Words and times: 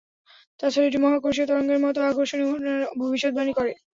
তাছাড়া 0.59 0.87
এটি 0.87 0.97
মহাকর্ষীয় 0.99 1.47
তরঙ্গের 1.49 1.79
মত 1.83 1.95
আকর্ষণীয় 2.03 2.49
ঘটনার 2.51 2.79
ভবিষ্যদ্বাণী 3.01 3.51
করে। 3.57 3.71